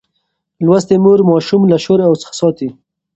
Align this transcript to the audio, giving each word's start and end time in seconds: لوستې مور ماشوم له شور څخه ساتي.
لوستې 0.65 0.95
مور 1.03 1.19
ماشوم 1.29 1.61
له 1.71 1.77
شور 1.83 1.99
څخه 2.21 2.33
ساتي. 2.41 2.69